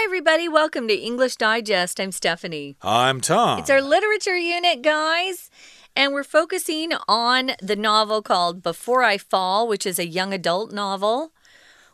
[0.00, 0.48] Hi, everybody.
[0.48, 1.98] Welcome to English Digest.
[1.98, 2.76] I'm Stephanie.
[2.82, 3.58] I'm Tom.
[3.58, 5.50] It's our literature unit, guys.
[5.96, 10.70] And we're focusing on the novel called Before I Fall, which is a young adult
[10.70, 11.32] novel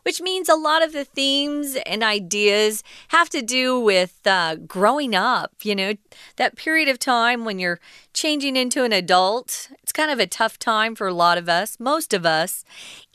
[0.05, 5.15] which means a lot of the themes and ideas have to do with uh, growing
[5.15, 5.53] up.
[5.63, 5.93] You know,
[6.35, 7.79] that period of time when you're
[8.13, 9.69] changing into an adult.
[9.81, 12.63] It's kind of a tough time for a lot of us, most of us.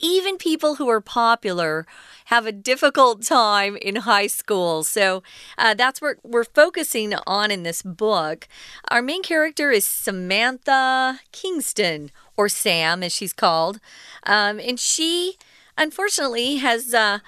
[0.01, 1.87] Even people who are popular
[2.27, 4.83] have a difficult time in high school.
[4.83, 5.23] So
[5.57, 8.49] uh, that's what we're focusing on in this book.
[8.89, 13.79] Our main character is Samantha Kingston, or Sam, as she's called.
[14.25, 15.37] Um, and she
[15.77, 17.21] unfortunately has uh,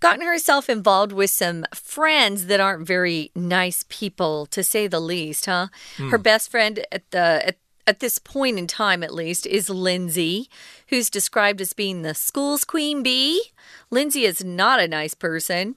[0.00, 5.46] gotten herself involved with some friends that aren't very nice people, to say the least,
[5.46, 5.68] huh?
[5.96, 6.10] Mm.
[6.10, 10.50] Her best friend at the at at this point in time, at least, is Lindsay,
[10.88, 13.52] who's described as being the school's queen bee.
[13.90, 15.76] Lindsay is not a nice person.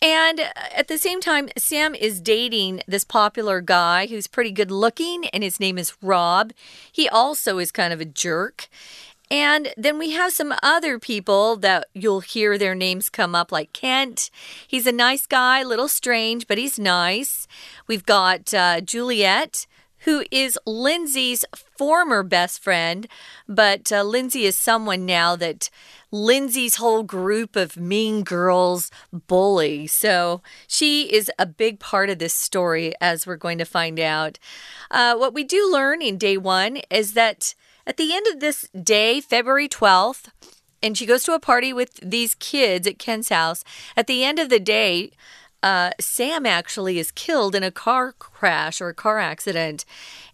[0.00, 0.40] And
[0.74, 5.42] at the same time, Sam is dating this popular guy who's pretty good looking, and
[5.42, 6.52] his name is Rob.
[6.90, 8.68] He also is kind of a jerk.
[9.30, 13.72] And then we have some other people that you'll hear their names come up, like
[13.72, 14.28] Kent.
[14.66, 17.46] He's a nice guy, a little strange, but he's nice.
[17.86, 23.06] We've got uh, Juliet, who is Lindsay's former best friend,
[23.46, 25.70] but uh, Lindsay is someone now that
[26.10, 29.86] Lindsay's whole group of mean girls bully.
[29.86, 34.40] So she is a big part of this story, as we're going to find out.
[34.90, 37.54] Uh, what we do learn in day one is that.
[37.86, 40.28] At the end of this day, February 12th,
[40.82, 43.64] and she goes to a party with these kids at Ken's house.
[43.96, 45.12] At the end of the day,
[45.62, 49.84] uh, Sam actually is killed in a car crash or a car accident.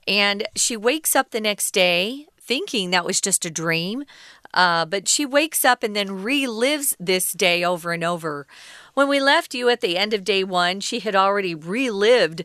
[0.06, 4.04] And she wakes up the next day thinking that was just a dream.
[4.54, 8.46] Uh, but she wakes up and then relives this day over and over.
[8.94, 12.42] When we left you at the end of day one, she had already relived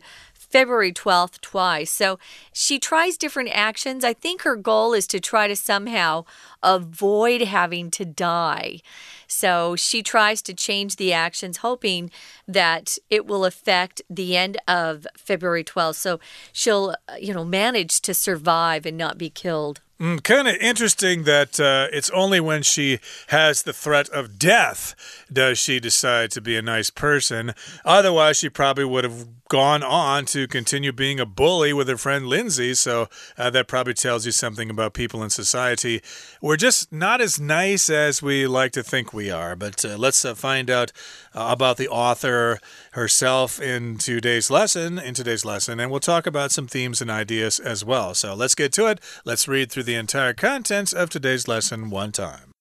[0.52, 1.90] February 12th twice.
[1.90, 2.18] So
[2.52, 4.04] she tries different actions.
[4.04, 6.24] I think her goal is to try to somehow
[6.62, 8.80] avoid having to die.
[9.26, 12.10] So she tries to change the actions, hoping
[12.46, 15.94] that it will affect the end of February 12th.
[15.94, 16.20] So
[16.52, 19.80] she'll, you know, manage to survive and not be killed.
[20.02, 24.96] Mm, kind of interesting that uh, it's only when she has the threat of death
[25.32, 27.54] does she decide to be a nice person.
[27.84, 32.26] Otherwise, she probably would have gone on to continue being a bully with her friend
[32.26, 32.72] Lindsay.
[32.72, 36.00] So uh, that probably tells you something about people in society.
[36.40, 39.54] We're just not as nice as we like to think we are.
[39.54, 40.90] But uh, let's uh, find out
[41.34, 42.60] uh, about the author
[42.92, 44.98] herself in today's lesson.
[44.98, 48.14] In today's lesson, and we'll talk about some themes and ideas as well.
[48.14, 49.00] So let's get to it.
[49.26, 52.51] Let's read through the entire contents of today's lesson one time.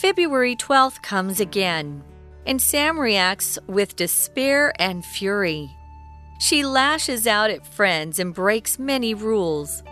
[0.00, 2.02] February 12th comes again,
[2.46, 5.76] and Sam reacts with despair and fury.
[6.38, 9.82] She lashes out at friends and breaks many rules.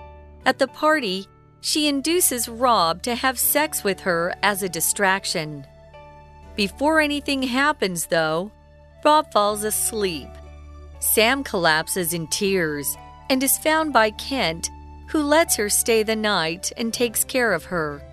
[0.46, 1.26] At the party,
[1.60, 5.66] she induces Rob to have sex with her as a distraction.
[6.56, 8.50] Before anything happens, though,
[9.04, 10.30] Rob falls asleep.
[11.00, 12.96] Sam collapses in tears
[13.28, 14.70] and is found by Kent,
[15.08, 18.07] who lets her stay the night and takes care of her.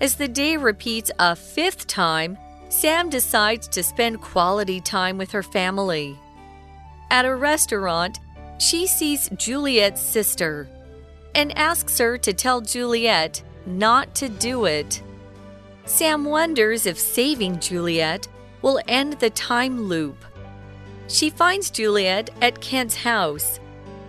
[0.00, 2.38] As the day repeats a fifth time,
[2.68, 6.16] Sam decides to spend quality time with her family.
[7.10, 8.20] At a restaurant,
[8.58, 10.68] she sees Juliet's sister
[11.34, 15.02] and asks her to tell Juliet not to do it.
[15.84, 18.28] Sam wonders if saving Juliet
[18.62, 20.24] will end the time loop.
[21.08, 23.58] She finds Juliet at Kent's house,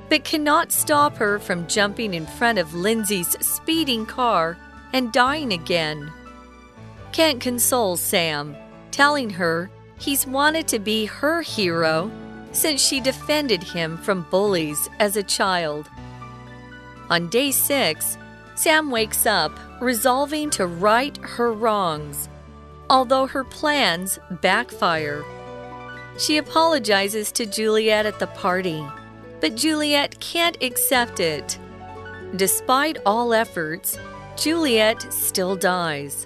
[0.10, 4.58] but cannot stop her from jumping in front of Lindsay's speeding car
[4.94, 6.12] and dying again.
[7.12, 8.56] Kent consoles Sam,
[8.92, 12.12] telling her he's wanted to be her hero
[12.52, 15.90] since she defended him from bullies as a child.
[17.10, 18.18] On day six,
[18.56, 22.28] Sam wakes up resolving to right her wrongs,
[22.90, 25.24] although her plans backfire.
[26.20, 28.86] She apologizes to Juliet at the party,
[29.40, 31.58] but Juliet can't accept it.
[32.36, 33.98] Despite all efforts,
[34.40, 36.26] Juliet still dies.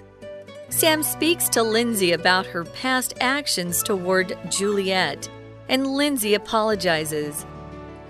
[0.68, 5.28] Sam speaks to Lindsay about her past actions toward Juliet,
[5.68, 7.44] and Lindsay apologizes.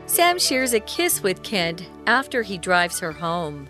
[0.04, 3.66] Sam shares a kiss with Kent after he drives her home.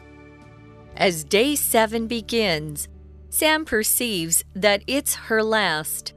[0.96, 2.88] As day seven begins,
[3.30, 6.14] Sam perceives that it's her last.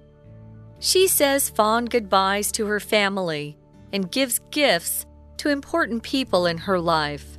[0.79, 3.55] She says fond goodbyes to her family
[3.93, 5.05] and gives gifts
[5.37, 7.36] to important people in her life.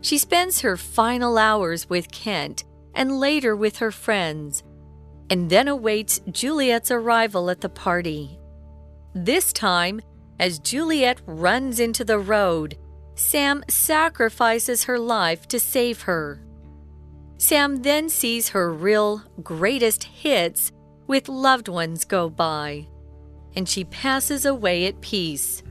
[0.00, 2.64] She spends her final hours with Kent
[2.94, 4.62] and later with her friends,
[5.28, 8.38] and then awaits Juliet's arrival at the party.
[9.14, 10.00] This time,
[10.38, 12.76] as Juliet runs into the road,
[13.14, 16.42] Sam sacrifices her life to save her.
[17.38, 20.72] Sam then sees her real greatest hits
[21.06, 22.88] with loved ones go by,
[23.54, 25.62] and she passes away at peace.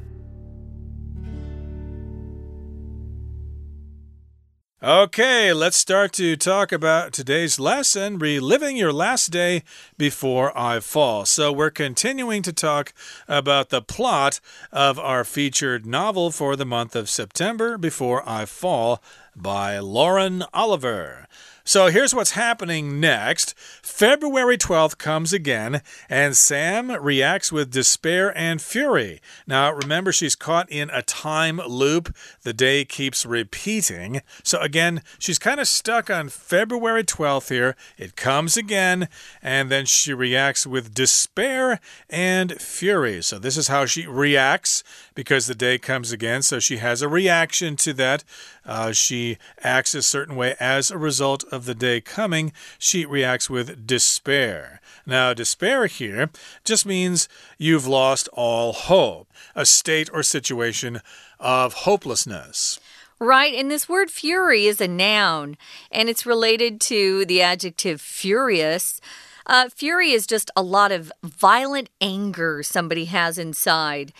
[4.85, 9.63] Okay, let's start to talk about today's lesson reliving your last day
[9.97, 11.25] before I fall.
[11.25, 12.93] So, we're continuing to talk
[13.27, 14.39] about the plot
[14.71, 19.01] of our featured novel for the month of September, Before I Fall,
[19.35, 21.27] by Lauren Oliver.
[21.67, 23.57] So here's what's happening next.
[23.57, 29.19] February 12th comes again, and Sam reacts with despair and fury.
[29.47, 32.15] Now, remember, she's caught in a time loop.
[32.43, 34.21] The day keeps repeating.
[34.43, 37.75] So, again, she's kind of stuck on February 12th here.
[37.97, 39.09] It comes again,
[39.41, 41.79] and then she reacts with despair
[42.11, 43.23] and fury.
[43.23, 44.83] So, this is how she reacts
[45.15, 46.43] because the day comes again.
[46.43, 48.23] So, she has a reaction to that.
[48.63, 52.51] Uh, she acts a certain way as a result of the day coming.
[52.77, 54.81] She reacts with despair.
[55.05, 56.29] Now, despair here
[56.65, 60.99] just means you've lost all hope, a state or situation
[61.39, 62.79] of hopelessness.
[63.19, 65.55] Right, and this word fury is a noun,
[65.89, 68.99] and it's related to the adjective furious.
[69.45, 74.11] Uh, fury is just a lot of violent anger somebody has inside.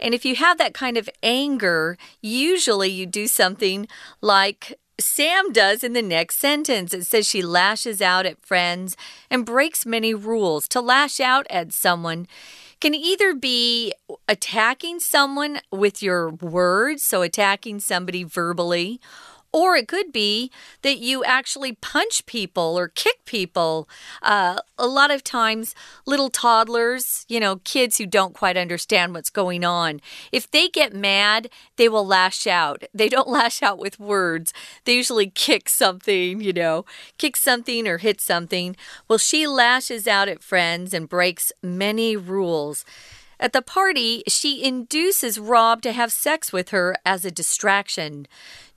[0.00, 3.88] And if you have that kind of anger, usually you do something
[4.20, 6.92] like Sam does in the next sentence.
[6.92, 8.96] It says she lashes out at friends
[9.30, 10.66] and breaks many rules.
[10.68, 12.26] To lash out at someone
[12.80, 13.92] can either be
[14.28, 19.00] attacking someone with your words, so attacking somebody verbally,
[19.52, 20.50] or it could be
[20.82, 23.88] that you actually punch people or kick people.
[24.22, 25.74] Uh, a lot of times,
[26.06, 30.00] little toddlers, you know, kids who don't quite understand what's going on,
[30.32, 32.84] if they get mad, they will lash out.
[32.98, 34.52] They don't lash out with words,
[34.84, 36.84] they usually kick something, you know,
[37.16, 38.74] kick something or hit something.
[39.06, 42.84] Well, she lashes out at friends and breaks many rules.
[43.40, 48.26] At the party, she induces Rob to have sex with her as a distraction.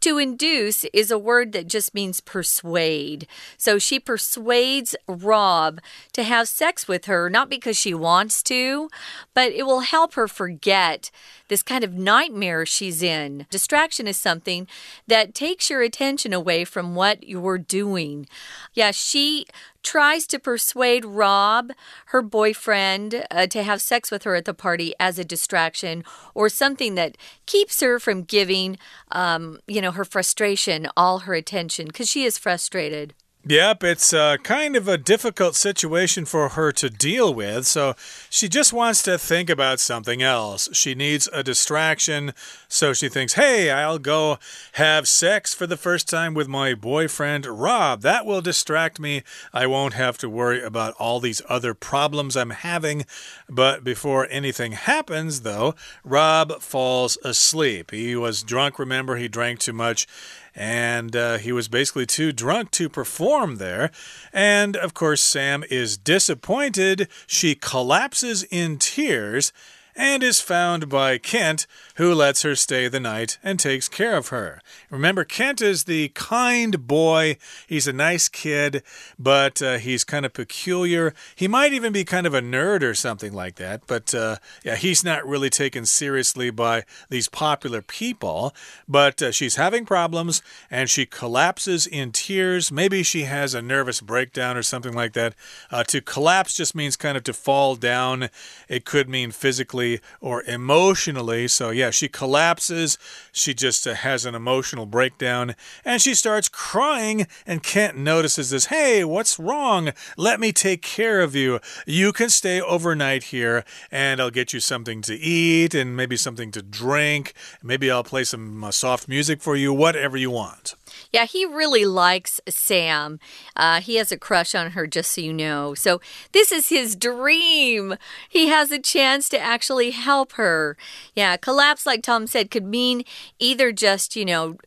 [0.02, 3.28] To induce is a word that just means persuade.
[3.58, 5.80] So she persuades Rob
[6.14, 8.90] to have sex with her, not because she wants to,
[9.36, 11.12] but it will help her forget
[11.50, 13.46] this kind of nightmare she's in.
[13.52, 14.68] Distraction is something
[15.06, 18.26] that takes your attention away from what you're doing.
[18.74, 19.46] Yeah, she
[19.84, 21.72] tries to persuade Rob,
[22.08, 26.50] her boyfriend, uh, to have sex with her at the party as a distraction or
[26.50, 28.78] something that keeps her from giving,
[29.12, 33.14] um, you know, her frustration all her attention because she is frustrated.
[33.44, 37.96] Yep, it's uh, kind of a difficult situation for her to deal with, so
[38.30, 40.70] she just wants to think about something else.
[40.74, 42.36] She needs a distraction,
[42.68, 44.38] so she thinks, hey, I'll go
[44.74, 48.04] have sex for the first time with my boyfriend Rob.
[48.04, 49.24] That will distract me.
[49.52, 53.08] I won't have to worry about all these other problems I'm having.
[53.50, 55.74] But before anything happens, though,
[56.04, 57.90] Rob falls asleep.
[57.90, 60.08] He was drunk, remember, he drank too much
[60.56, 63.92] and uh, he was basically too drunk to perform there.
[64.34, 67.08] And of course, Sam is disappointed.
[67.28, 69.54] She collapses in tears
[69.96, 74.30] and is found by Kent, who lets her stay the night and takes care of
[74.30, 74.62] her.
[74.90, 77.38] Remember, Kent is the kind boy.
[77.68, 78.84] He's a nice kid,
[79.20, 81.14] but uh, he's kind of peculiar.
[81.36, 84.76] He might even be kind of a nerd or something like that, but uh, yeah,
[84.76, 88.54] he's not really taken seriously by these popular people.
[88.88, 92.72] But uh, she's having problems and she collapses in tears.
[92.72, 95.36] Maybe she has a nervous breakdown or something like that.
[95.70, 98.30] Uh, to collapse just means kind of to fall down,
[98.68, 99.81] it could mean physically
[100.20, 101.48] or emotionally.
[101.48, 102.98] So, yeah, she collapses.
[103.32, 107.28] She just uh, has an emotional breakdown and she starts crying.
[107.46, 109.92] And Kent notices this Hey, what's wrong?
[110.18, 111.60] Let me take care of you.
[111.86, 116.52] You can stay overnight here and I'll get you something to eat and maybe something
[116.52, 117.34] to drink.
[117.64, 120.76] Maybe I'll play some uh, soft music for you, whatever you want.
[121.12, 123.20] Yeah, he really likes Sam.
[123.56, 125.74] Uh, he has a crush on her, just so you know.
[125.74, 127.96] So, this is his dream.
[128.30, 130.78] He has a chance to actually help her.
[131.16, 133.04] Yeah, collapse, like Tom said, could mean
[133.40, 134.58] either just, you know,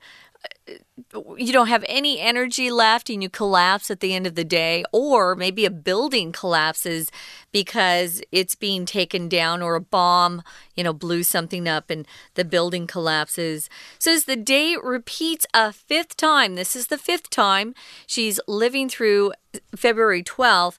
[1.37, 4.85] you don't have any energy left and you collapse at the end of the day,
[4.93, 7.11] or maybe a building collapses
[7.53, 10.43] because it's being taken down, or a bomb,
[10.75, 13.69] you know, blew something up and the building collapses.
[13.99, 17.75] So as the day repeats a fifth time, this is the fifth time
[18.07, 19.33] she's living through
[19.77, 20.79] February 12th.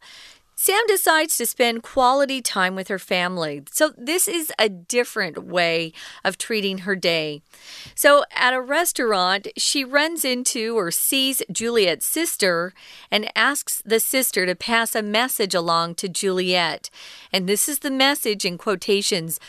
[0.66, 3.62] Sam decides to spend quality time with her family.
[3.72, 5.94] So, this is a different way
[6.24, 7.44] of treating her day.
[7.94, 12.74] So, at a restaurant, she runs into or sees Juliet's sister
[13.12, 16.90] and asks the sister to pass a message along to Juliet.
[17.32, 19.40] And this is the message in quotations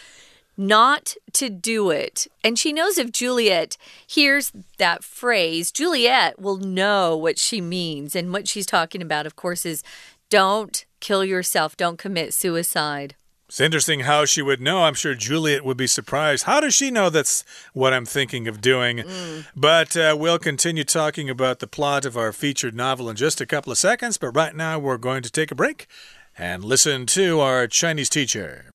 [0.55, 2.27] not to do it.
[2.45, 8.15] And she knows if Juliet hears that phrase, Juliet will know what she means.
[8.15, 9.83] And what she's talking about, of course, is
[10.29, 13.16] don't kill yourself, don't commit suicide.
[13.48, 14.84] It's interesting how she would know.
[14.84, 16.46] I'm sure Juliet would be surprised.
[16.46, 17.44] How does she know that's
[17.74, 19.00] what I'm thinking of doing?
[19.00, 19.46] Mm.
[19.54, 23.46] But uh, we'll continue talking about the plot of our featured novel in just a
[23.46, 24.18] couple of seconds.
[24.18, 25.88] But right now, we're going to take a break
[26.38, 28.72] and listen to our Chinese teacher.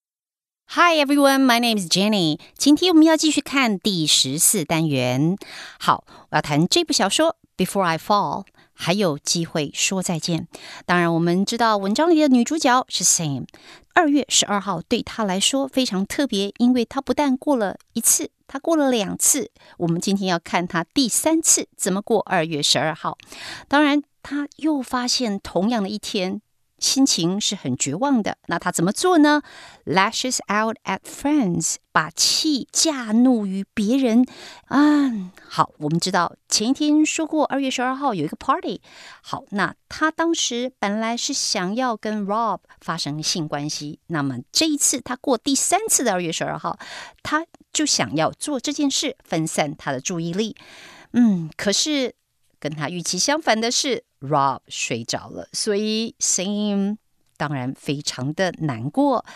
[0.71, 2.39] Hi everyone, my name is Jenny.
[2.57, 5.37] 今天我们要继续看第十四单元。
[5.79, 8.43] 好，我要谈这部小说《Before I Fall》。
[8.74, 10.48] 还有机会说再见。
[10.86, 13.46] 当然，我们知道文章里的女主角是 Sam。
[13.94, 19.50] 二月十二号对她来说非常特别，因为她不但过了一次，她过了两次。
[19.76, 23.18] 我们今天要看她第三次怎么过二月十二号。
[23.68, 26.40] 当然，她又发现同样的一天。
[26.82, 28.36] 心情是很绝望的。
[28.48, 29.42] 那他怎么做呢
[29.86, 34.26] ？Lashes out at friends，把气驾怒于别人。
[34.68, 38.82] 嗯，好，我们知道前一天说过二月十二号有一个 party。
[39.22, 44.00] 好，那他当时本来是想要跟 Rob 发生性关系。
[44.08, 46.78] 那么这一次他过第三次的二月十二号，
[47.22, 50.56] 他就想要做这件事，分散他的注意力。
[51.12, 52.14] 嗯，可是
[52.62, 54.04] 跟他预期相反的是。
[54.22, 56.96] Rob 睡着了，所以 Sam
[57.36, 59.26] 当然非常的难过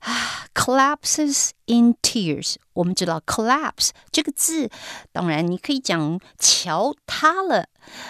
[0.00, 2.56] 啊，collapses in tears。
[2.74, 4.68] 我们知道 collapse 这个字，
[5.12, 7.68] 当然你可以讲桥塌了，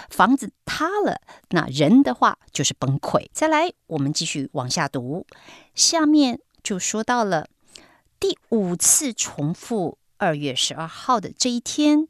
[0.09, 3.29] 房子塌了，那人的话就是崩溃。
[3.31, 5.25] 再来，我们继续往下读，
[5.73, 7.47] 下面就说到了
[8.19, 12.09] 第五次重复二月十二号的这一天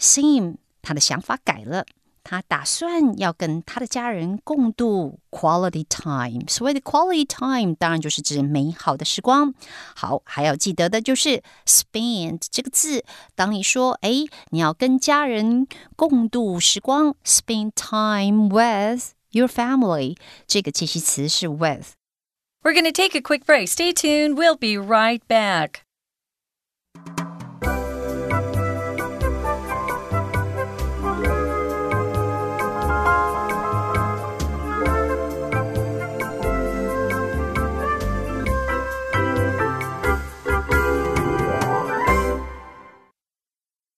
[0.00, 1.85] ，Sam 他的想法改了。
[2.29, 6.45] 他打算要跟他的家人共度 quality time。
[6.49, 9.53] 所谓的 quality time，当然就是指美好的时光。
[9.95, 13.05] 好，还要记得的就是 spend 这个字。
[13.33, 23.69] 当你说哎，你要跟家人共度时光，spend time with your family，这个介系词是 with。We're going to take a quick break.
[23.69, 24.35] Stay tuned.
[24.35, 25.83] We'll be right back.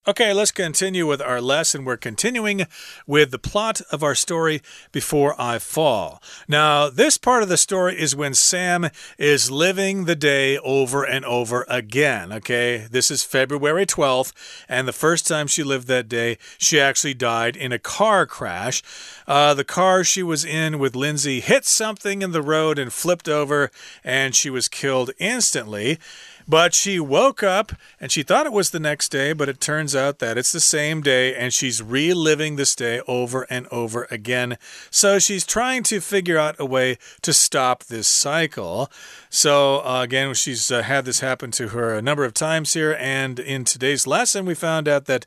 [0.06, 1.86] Okay, let's continue with our lesson.
[1.86, 2.66] We're continuing
[3.06, 4.60] with the plot of our story
[4.92, 6.22] before I fall.
[6.46, 11.24] Now, this part of the story is when Sam is living the day over and
[11.24, 12.34] over again.
[12.34, 14.34] Okay, this is February 12th,
[14.68, 18.82] and the first time she lived that day, she actually died in a car crash.
[19.26, 23.26] Uh, the car she was in with Lindsay hit something in the road and flipped
[23.26, 23.70] over,
[24.04, 25.98] and she was killed instantly.
[26.46, 29.96] But she woke up and she thought it was the next day, but it turns
[29.96, 34.58] out that it's the same day and she's reliving this day over and over again.
[34.90, 38.90] So she's trying to figure out a way to stop this cycle.
[39.30, 42.96] So, uh, again, she's uh, had this happen to her a number of times here.
[43.00, 45.24] And in today's lesson, we found out that,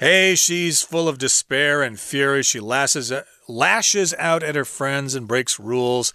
[0.00, 2.42] hey, she's full of despair and fury.
[2.42, 3.12] She lashes,
[3.46, 6.12] lashes out at her friends and breaks rules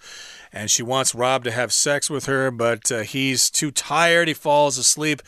[0.54, 4.28] and she wants Rob to have sex with her, but uh, he's too tired.
[4.28, 5.20] He falls asleep,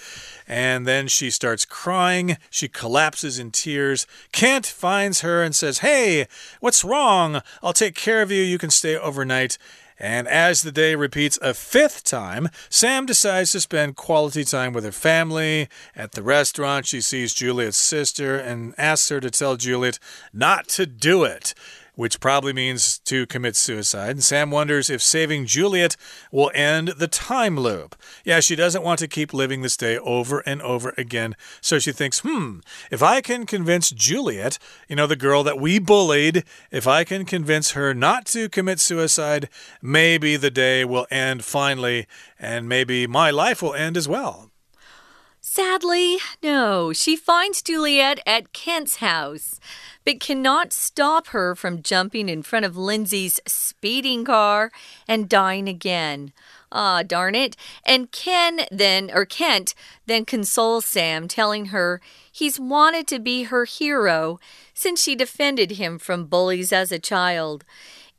[0.46, 2.38] and then she starts crying.
[2.48, 4.06] She collapses in tears.
[4.30, 6.28] Kent finds her and says, Hey,
[6.60, 7.42] what's wrong?
[7.60, 8.42] I'll take care of you.
[8.42, 9.58] You can stay overnight.
[9.98, 14.84] And as the day repeats a fifth time, Sam decides to spend quality time with
[14.84, 15.68] her family.
[15.96, 19.98] At the restaurant, she sees Juliet's sister and asks her to tell Juliet
[20.34, 21.54] not to do it
[21.96, 24.10] which probably means to commit suicide.
[24.10, 25.96] And Sam wonders if saving Juliet
[26.30, 27.96] will end the time loop.
[28.24, 31.34] Yeah, she doesn't want to keep living this day over and over again.
[31.60, 32.60] So she thinks, hmm,
[32.90, 37.24] if I can convince Juliet, you know, the girl that we bullied, if I can
[37.24, 39.48] convince her not to commit suicide,
[39.82, 42.06] maybe the day will end finally,
[42.38, 44.50] and maybe my life will end as well.
[45.48, 46.92] Sadly, no.
[46.92, 49.60] She finds Juliet at Kent's house,
[50.04, 54.72] but cannot stop her from jumping in front of Lindsay's speeding car
[55.06, 56.32] and dying again.
[56.72, 57.56] Ah, darn it.
[57.84, 59.76] And Ken then, or Kent,
[60.06, 62.00] then consoles Sam, telling her
[62.30, 64.40] he's wanted to be her hero
[64.74, 67.64] since she defended him from bullies as a child.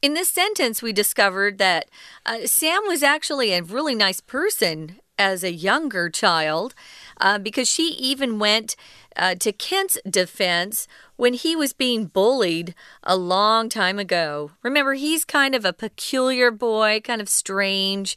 [0.01, 1.89] In this sentence, we discovered that
[2.25, 6.75] uh, Sam was actually a really nice person as a younger child
[7.19, 8.75] uh, because she even went
[9.17, 14.51] uh, to Kent's defense when he was being bullied a long time ago.
[14.63, 18.15] Remember, he's kind of a peculiar boy, kind of strange.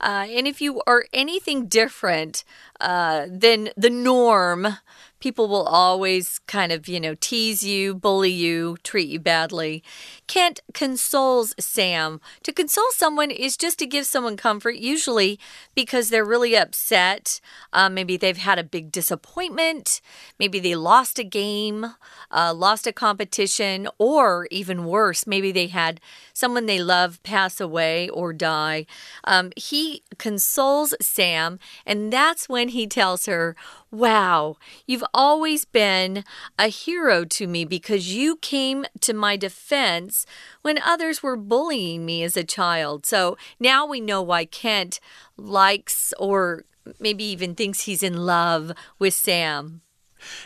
[0.00, 2.44] Uh, and if you are anything different
[2.80, 4.78] uh, than the norm,
[5.20, 9.84] people will always kind of, you know, tease you, bully you, treat you badly.
[10.26, 12.20] Kent consoles Sam.
[12.42, 15.38] To console someone is just to give someone comfort, usually
[15.74, 17.40] because they're really upset.
[17.72, 20.00] Uh, maybe they've had a big disappointment.
[20.40, 21.94] Maybe they lost a game,
[22.30, 26.00] uh, lost a competition, or even worse, maybe they had
[26.32, 28.86] someone they love pass away or die.
[29.24, 33.54] Um, he consoles Sam, and that's when he tells her,
[33.90, 34.56] Wow,
[34.86, 36.24] you've always been
[36.58, 40.24] a hero to me because you came to my defense
[40.62, 43.04] when others were bullying me as a child.
[43.04, 45.00] So now we know why Kent
[45.36, 46.64] likes or
[46.98, 49.82] maybe even thinks he's in love with Sam.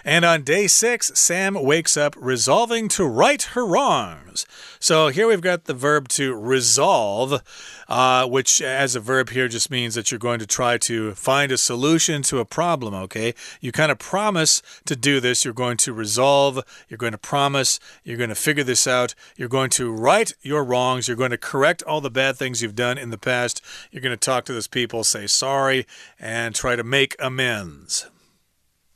[0.04, 4.46] And on day six, Sam wakes up resolving to right her wrongs.
[4.80, 7.42] So here we've got the verb to resolve,
[7.88, 11.50] uh, which as a verb here just means that you're going to try to find
[11.52, 13.34] a solution to a problem, okay?
[13.60, 15.44] You kind of promise to do this.
[15.44, 19.48] You're going to resolve, you're going to promise, you're going to figure this out, you're
[19.48, 22.98] going to right your wrongs, you're going to correct all the bad things you've done
[22.98, 25.86] in the past, you're going to talk to those people, say sorry,
[26.18, 28.06] and try to make amends.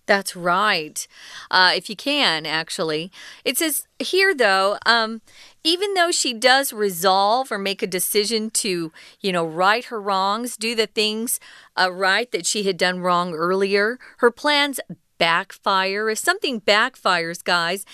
[0.09, 1.07] That's right.
[1.51, 3.13] Uh, if you can, actually.
[3.45, 5.21] It says here, though, um,
[5.63, 10.57] even though she does resolve or make a decision to, you know, right her wrongs,
[10.57, 11.39] do the things
[11.77, 14.81] uh, right that she had done wrong earlier, her plans
[15.19, 16.09] backfire.
[16.09, 17.85] If something backfires, guys,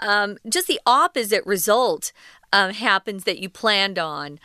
[0.00, 2.12] um, just the opposite result
[2.54, 4.38] um, happens that you planned on.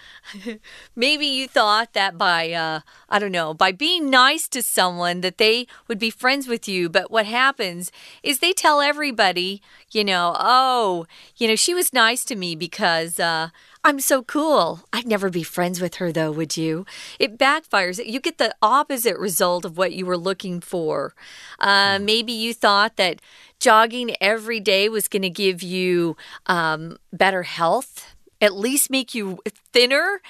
[0.96, 5.38] Maybe you thought that by, uh, I don't know, by being nice to someone that
[5.38, 6.90] they would be friends with you.
[6.90, 7.92] But what happens
[8.24, 11.06] is they tell everybody, you know, oh,
[11.38, 13.50] you know, she was nice to me because, uh,
[13.84, 14.82] I'm so cool.
[14.92, 16.86] I'd never be friends with her, though, would you?
[17.18, 18.04] It backfires.
[18.06, 21.14] You get the opposite result of what you were looking for.
[21.60, 22.06] Uh, hmm.
[22.06, 23.22] maybe you thought that
[23.60, 29.40] jogging every day was going to give you um, better health, at least make you
[29.74, 30.22] thinner.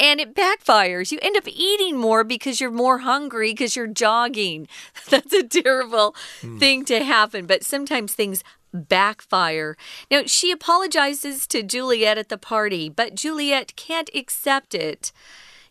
[0.00, 1.10] And it backfires.
[1.10, 4.68] You end up eating more because you're more hungry because you're jogging.
[5.08, 6.60] That's a terrible mm.
[6.60, 7.46] thing to happen.
[7.46, 9.76] But sometimes things backfire.
[10.10, 15.12] Now, she apologizes to Juliet at the party, but Juliet can't accept it.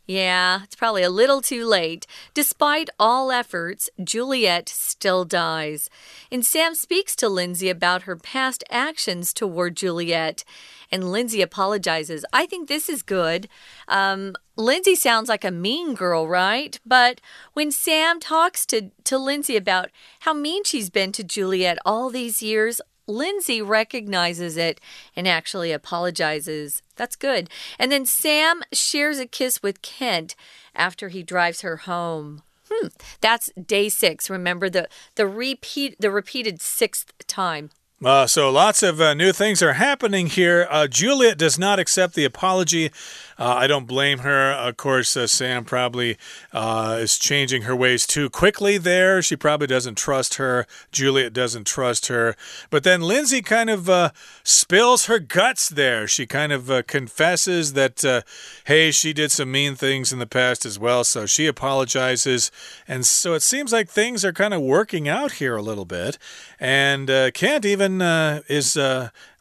[0.07, 2.07] Yeah, it's probably a little too late.
[2.33, 5.89] Despite all efforts, Juliet still dies.
[6.31, 10.45] And Sam speaks to Lindsay about her past actions toward Juliet.
[10.91, 12.25] And Lindsay apologizes.
[12.31, 13.47] I think this is good.
[13.87, 16.79] Um, Lindsay sounds like a mean girl, right?
[16.85, 17.21] But
[17.53, 19.89] when Sam talks to, to Lindsay about
[20.21, 24.81] how mean she's been to Juliet all these years, Lindsay recognizes it
[25.15, 26.81] and actually apologizes.
[26.95, 27.49] That's good.
[27.79, 30.35] And then Sam shares a kiss with Kent
[30.75, 32.43] after he drives her home.
[32.69, 32.87] Hmm,
[33.21, 34.29] that's day six.
[34.29, 37.69] Remember the the repeat the repeated sixth time.
[38.03, 40.67] Uh, so lots of uh, new things are happening here.
[40.69, 42.91] Uh, Juliet does not accept the apology.
[43.39, 44.51] Uh, I don't blame her.
[44.51, 46.17] Of course, uh, Sam probably
[46.51, 49.21] uh, is changing her ways too quickly there.
[49.21, 50.65] She probably doesn't trust her.
[50.91, 52.35] Juliet doesn't trust her.
[52.69, 54.09] But then Lindsay kind of uh,
[54.43, 56.07] spills her guts there.
[56.07, 58.21] She kind of uh, confesses that, uh,
[58.65, 61.03] hey, she did some mean things in the past as well.
[61.03, 62.51] So she apologizes.
[62.87, 66.17] And so it seems like things are kind of working out here a little bit.
[66.59, 68.75] And Kent even is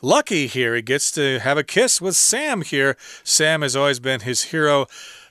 [0.07, 0.77] lucky here.
[0.77, 2.97] He gets to have a kiss with Sam here.
[3.25, 4.87] Sam has always been his hero.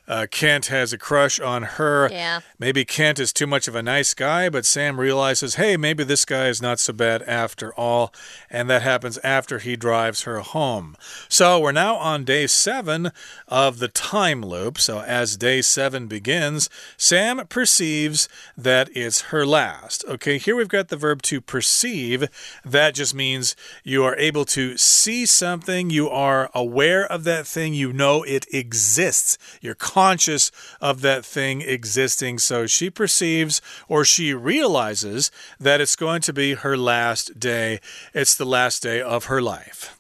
[0.08, 2.10] Uh, Kent has a crush on her.
[2.12, 2.42] Yeah.
[2.60, 6.26] Maybe Kent is too much of a nice guy, but Sam realizes, hey, maybe this
[6.26, 8.14] guy is not so bad after all.
[8.50, 10.96] And that happens after he drives her home.
[11.28, 13.12] So we're now on day seven
[13.48, 14.78] of the time loop.
[14.80, 20.06] So as day seven begins, Sam perceives that it's her last.
[20.08, 22.28] Okay, here we've got the verb to perceive.
[22.64, 27.74] That just means you are able to see something, you are aware of that thing,
[27.74, 29.38] you know it exists.
[29.62, 32.38] You're conscious of that thing existing.
[32.38, 37.80] So she perceives or she realizes that it's going to be her last day.
[38.14, 39.98] It's the last day of her life.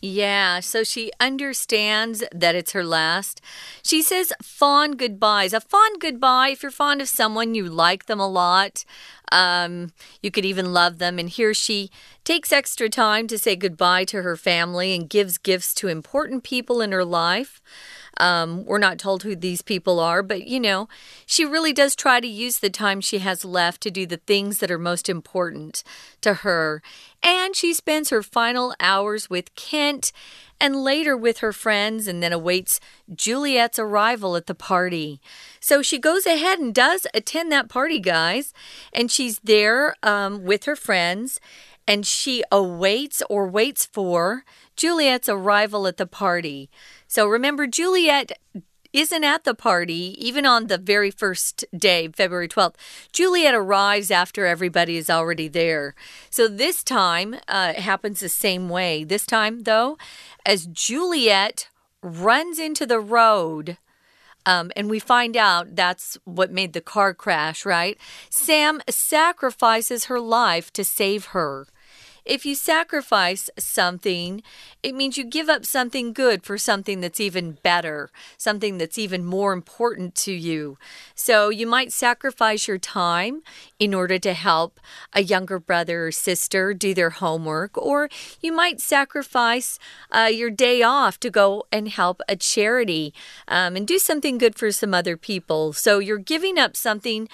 [0.00, 3.42] Yeah, so she understands that it's her last.
[3.82, 5.52] She says fond goodbyes.
[5.52, 8.86] A fond goodbye, if you're fond of someone, you like them a lot.
[9.30, 11.18] Um, you could even love them.
[11.18, 11.90] And here she
[12.24, 16.80] takes extra time to say goodbye to her family and gives gifts to important people
[16.80, 17.60] in her life.
[18.18, 20.88] Um, we're not told who these people are, but you know,
[21.24, 24.58] she really does try to use the time she has left to do the things
[24.58, 25.84] that are most important
[26.20, 26.82] to her.
[27.22, 30.12] And she spends her final hours with Kent
[30.60, 32.80] and later with her friends, and then awaits
[33.14, 35.20] Juliet's arrival at the party.
[35.60, 38.52] So she goes ahead and does attend that party, guys,
[38.92, 41.40] and she's there um, with her friends,
[41.86, 44.44] and she awaits or waits for
[44.76, 46.68] Juliet's arrival at the party.
[47.08, 48.32] So remember, Juliet
[48.92, 52.74] isn't at the party, even on the very first day, February 12th.
[53.12, 55.94] Juliet arrives after everybody is already there.
[56.30, 59.04] So this time uh, it happens the same way.
[59.04, 59.98] This time, though,
[60.46, 61.68] as Juliet
[62.02, 63.78] runs into the road,
[64.46, 67.98] um, and we find out that's what made the car crash, right?
[68.30, 71.66] Sam sacrifices her life to save her.
[72.28, 74.42] If you sacrifice something,
[74.82, 79.24] it means you give up something good for something that's even better, something that's even
[79.24, 80.76] more important to you.
[81.14, 83.40] So you might sacrifice your time
[83.78, 84.78] in order to help
[85.14, 88.10] a younger brother or sister do their homework, or
[88.42, 89.78] you might sacrifice
[90.10, 93.14] uh, your day off to go and help a charity
[93.48, 95.72] um, and do something good for some other people.
[95.72, 97.26] So you're giving up something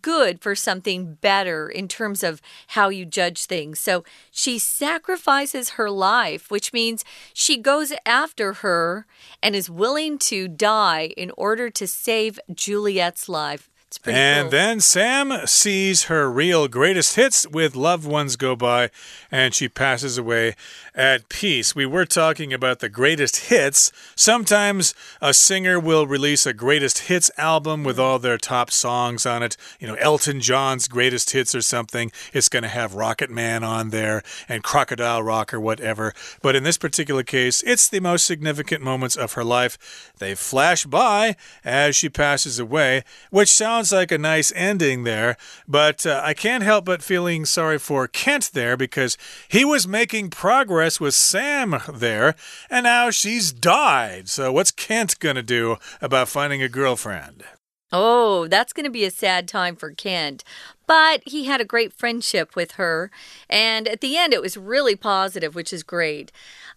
[0.00, 3.78] good for something better in terms of how you judge things.
[3.78, 4.04] So
[4.38, 9.04] she sacrifices her life, which means she goes after her
[9.42, 13.68] and is willing to die in order to save Juliet's life
[14.04, 14.50] and cool.
[14.50, 18.90] then Sam sees her real greatest hits with loved ones go by,
[19.30, 20.54] and she passes away
[20.94, 21.74] at peace.
[21.74, 23.90] We were talking about the greatest hits.
[24.14, 29.42] Sometimes a singer will release a greatest hits album with all their top songs on
[29.42, 29.56] it.
[29.78, 32.10] You know, Elton John's greatest hits or something.
[32.32, 36.12] It's going to have Rocket Man on there and Crocodile Rock or whatever.
[36.42, 40.12] But in this particular case, it's the most significant moments of her life.
[40.18, 45.36] They flash by as she passes away, which sounds sounds like a nice ending there,
[45.68, 50.30] but uh, I can't help but feeling sorry for Kent there because he was making
[50.30, 52.34] progress with Sam there,
[52.68, 54.28] and now she's died.
[54.28, 57.44] So, what's Kent going to do about finding a girlfriend?
[57.92, 60.42] Oh, that's going to be a sad time for Kent.
[60.88, 63.12] But he had a great friendship with her.
[63.48, 66.32] And at the end, it was really positive, which is great.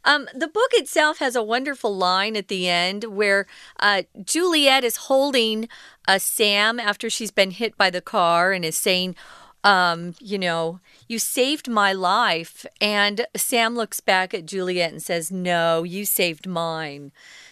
[0.06, 3.47] Um, the book itself has a wonderful line at the end where
[3.80, 5.69] uh, Juliet is holding
[6.08, 9.15] uh, Sam after she's been hit by the car and is saying,
[9.63, 12.65] um, you know, you saved my life.
[12.80, 17.12] And Sam looks back at Juliet and says, No, you saved mine.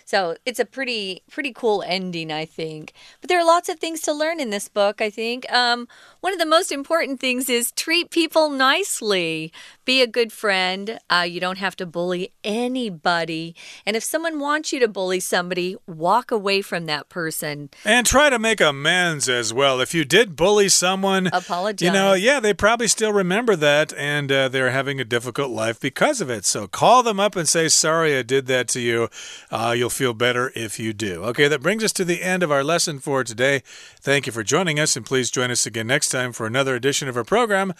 [0.09, 2.93] So it's a pretty pretty cool ending, I think.
[3.21, 5.01] But there are lots of things to learn in this book.
[5.01, 5.87] I think um,
[6.21, 9.53] one of the most important things is treat people nicely.
[9.85, 10.97] Be a good friend.
[11.11, 13.55] Uh, you don't have to bully anybody.
[13.85, 17.69] And if someone wants you to bully somebody, walk away from that person.
[17.85, 19.79] And try to make amends as well.
[19.79, 21.85] If you did bully someone, apologize.
[21.85, 25.79] You know, yeah, they probably still remember that, and uh, they're having a difficult life
[25.79, 26.45] because of it.
[26.45, 29.09] So call them up and say, "Sorry, I did that to you."
[29.51, 31.24] Uh, you'll feel better if you do.
[31.24, 33.62] Okay, that brings us to the end of our lesson for today.
[34.00, 37.08] Thank you for joining us, and please join us again next time for another edition
[37.08, 37.72] of our program.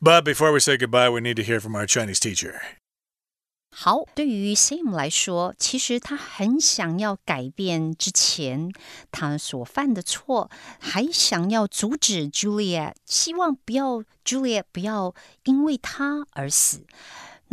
[0.00, 2.60] But before we say goodbye, we need to hear from our Chinese teacher.
[3.70, 8.72] 好，对于 Sam 来说，其实他很想要改变之前
[9.12, 10.50] 他所犯的错，
[10.80, 16.86] 还想要阻止 Juliet，希望不要 Juliet 不要因为他而死。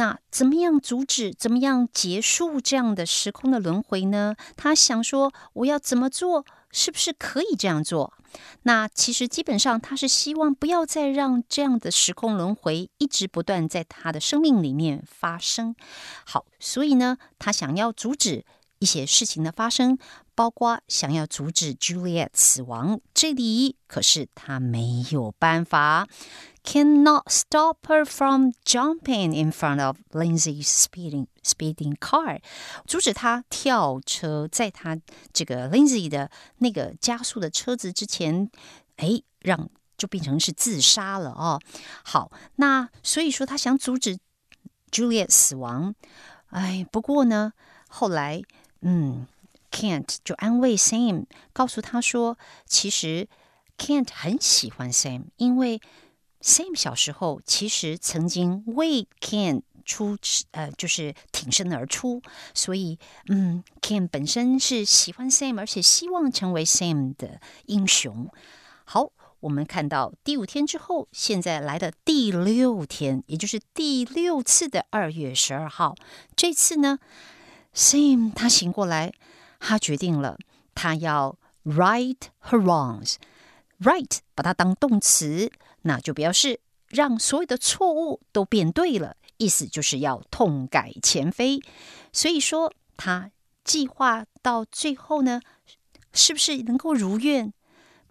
[0.01, 1.35] 那怎么样阻止？
[1.35, 4.35] 怎么样结束这样的时空的轮回呢？
[4.57, 6.47] 他想说，我要怎么做？
[6.73, 8.15] 是不是可以这样做？
[8.63, 15.77] 那其实基本上他是希望不要再让这样的时空轮回一直不断在他的生命里面发生。
[16.25, 18.47] 好，所以呢，他想要阻止
[18.81, 19.97] 一些事情的发生，
[20.35, 23.01] 包括想要阻止 Juliet 死亡。
[23.15, 26.09] 这里可是他没有办法。
[26.63, 32.41] cannot stop her from jumping in front of Lindsay's speeding speeding car，
[32.87, 34.99] 阻止她跳车，在她
[35.33, 38.51] 这个 Lindsay 的那个加速的车子之前，
[38.97, 41.59] 哎，让就变成是自杀了哦。
[42.05, 44.19] 好，那所以说他想阻止
[44.91, 45.95] Juliet 死亡，
[46.51, 47.55] 哎，不过呢，
[47.89, 48.43] 后来
[48.83, 49.27] 嗯。
[49.73, 53.29] Kent 就安慰 Sam，告诉他说，其实
[53.79, 55.81] Kent 很喜欢 Sam，因为
[56.41, 60.19] Sam 小时候其实曾经为 Kent 出
[60.51, 62.21] 呃，就是挺身而出，
[62.53, 68.29] 所以嗯，Kent 本身是喜欢 Sam，而且希望成为 Sam 的英雄。
[68.85, 69.13] 好。
[69.41, 75.95] 我们看到第五天之后，现在来的第六天，也就是第六次的二月十二号。
[76.37, 76.99] 这次呢
[77.75, 79.13] ，Sam 他醒过来，
[79.59, 80.39] 他决定了，
[80.75, 83.17] 他要 right her wrongs。
[83.81, 85.51] right 把它当动词，
[85.83, 91.61] 那就表示让所有的错误都变对了，意思就是要痛改前非。
[92.13, 93.31] 所以说，他
[93.65, 95.41] 计划到最后呢，
[96.13, 97.53] 是不是能够如愿，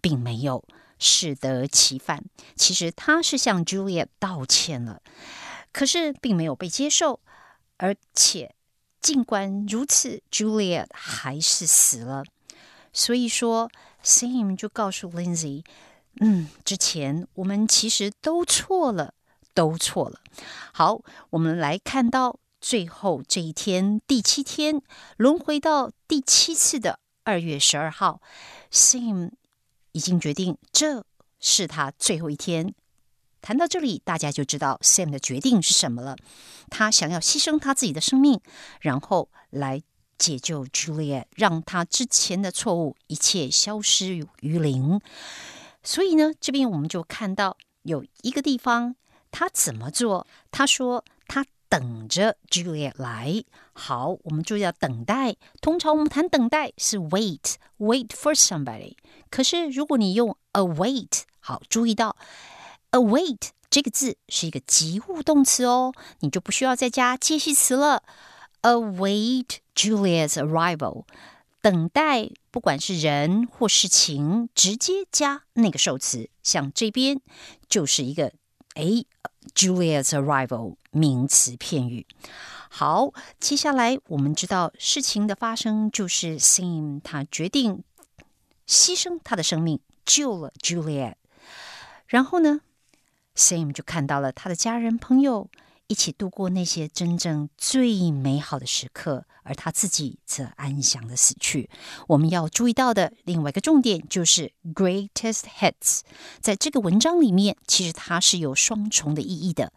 [0.02, 0.64] 并没有。
[1.02, 2.26] 适得其反。
[2.58, 5.02] 其实他是向 Juliet 道歉了，
[5.72, 7.22] 可是并没有被接受。
[7.78, 8.54] 而且
[9.02, 12.24] 尽管如此，Juliet 还是死了。
[12.92, 13.70] 所以说
[14.04, 15.64] ，Sam 就告诉 Lindsay：“
[16.20, 19.14] 嗯，之前我们其实都错了，
[19.54, 20.20] 都错了。”
[20.74, 24.82] 好，我们来看到最后这一天，第七天，
[25.18, 28.22] 轮回到第七次的二月十二号
[28.72, 29.32] ，Sam。
[29.92, 31.04] 已经决定这
[31.40, 32.76] 是他最后一天。
[33.42, 36.16] 谈到这里，大家就知道 Sam 的决定是什么了。
[36.70, 38.40] 他想要牺牲他自己的生命，
[38.82, 39.82] 然后来
[40.18, 45.00] 解救 Juliet，让他之前的错误一切消失于零。
[45.84, 48.96] 所以呢，这边我们就看到有一个地方，
[49.32, 50.26] 他怎么做？
[50.52, 51.46] 他说他。
[51.72, 55.36] 等着 Juliet 来，好，我们注意到等待。
[55.62, 58.96] 通常我们谈等待是 wait，wait for somebody。
[59.30, 62.18] 可是如果你用 await，好，注意到
[62.92, 68.04] await 这个字是一个及物动词哦，你就不需要再加介系词了。
[68.62, 71.06] await Juliet's arrival，
[71.62, 77.22] 等待，不管是人或事情，直接加那个受词，像这边
[77.68, 78.34] 就是一个
[78.76, 79.06] 哎。
[79.56, 82.06] Juliet's arrival 名词片语。
[82.70, 87.84] 好，接下来我们知道事情的发生就是 Sam 他决定
[88.68, 91.16] 牺牲他的生命救了 Juliet。
[92.06, 92.62] 然后呢
[93.40, 95.50] ，Sam 就看到了他的家人朋友。
[95.92, 101.68] 一起度过那些真正最美好的时刻，而他自己则安详的死去。
[102.10, 106.02] 我们要注意到的另外一个重点就是 “greatest hits”。
[106.40, 109.74] 在这个文章里面，其实它是有双重的意义的。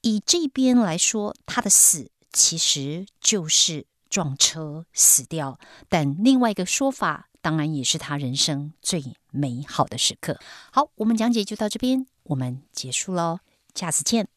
[0.00, 5.58] 以这边来说，他的死其实就是撞车死掉；
[5.90, 10.39] 但另外一个说法，当然也是他人生最美好的时刻。
[10.71, 13.39] 好，我们讲解就到这边，我们结束喽，
[13.75, 14.27] 下次见。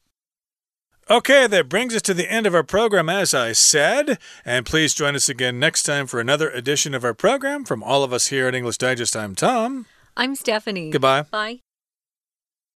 [1.08, 4.18] Okay, that brings us to the end of our program, as I said.
[4.44, 7.64] And please join us again next time for another edition of our program.
[7.64, 9.86] From all of us here at English Digest, I'm Tom.
[10.16, 10.90] I'm Stephanie.
[10.90, 11.22] Goodbye.
[11.30, 11.60] Bye.